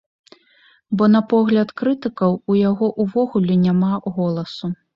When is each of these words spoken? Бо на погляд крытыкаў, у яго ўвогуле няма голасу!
Бо 1.01 1.09
на 1.15 1.21
погляд 1.33 1.73
крытыкаў, 1.83 2.31
у 2.55 2.57
яго 2.63 2.91
ўвогуле 3.07 3.61
няма 3.69 3.95
голасу! 4.17 4.75